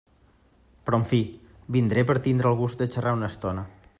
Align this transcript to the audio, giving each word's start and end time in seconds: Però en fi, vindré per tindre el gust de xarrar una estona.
Però 0.89 0.99
en 1.01 1.05
fi, 1.11 1.19
vindré 1.77 2.05
per 2.11 2.17
tindre 2.29 2.53
el 2.53 2.59
gust 2.65 2.81
de 2.85 2.91
xarrar 2.97 3.17
una 3.21 3.31
estona. 3.35 3.71